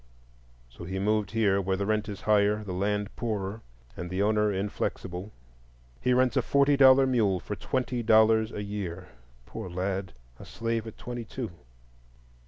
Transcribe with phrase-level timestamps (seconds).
[0.67, 3.61] So he moved here, where the rent is higher, the land poorer,
[3.95, 5.31] and the owner inflexible;
[6.01, 9.09] he rents a forty dollar mule for twenty dollars a year.
[9.45, 11.51] Poor lad!—a slave at twenty two.